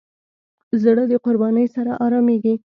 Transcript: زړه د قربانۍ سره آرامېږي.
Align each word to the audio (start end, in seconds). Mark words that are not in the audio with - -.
زړه 0.81 1.03
د 1.11 1.13
قربانۍ 1.25 1.65
سره 1.75 1.91
آرامېږي. 2.05 2.53